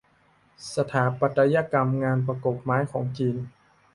[0.75, 3.37] สถาปัตยกรรมงานประกบไม้ของจีน